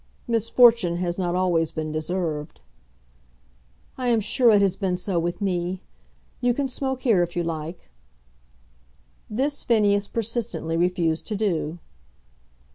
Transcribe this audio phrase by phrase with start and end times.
[0.27, 2.59] "Misfortune has not always been deserved."
[3.99, 5.83] "I am sure it has been so with me.
[6.39, 7.91] You can smoke here if you like."
[9.29, 11.77] This Phineas persistently refused to do.